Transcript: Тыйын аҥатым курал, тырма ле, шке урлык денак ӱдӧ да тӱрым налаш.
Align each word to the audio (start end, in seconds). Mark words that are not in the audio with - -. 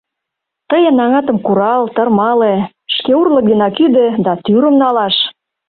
Тыйын 0.69 0.97
аҥатым 1.03 1.37
курал, 1.45 1.81
тырма 1.95 2.31
ле, 2.41 2.53
шке 2.95 3.11
урлык 3.19 3.45
денак 3.49 3.75
ӱдӧ 3.85 4.07
да 4.25 4.31
тӱрым 4.45 4.75
налаш. 4.81 5.15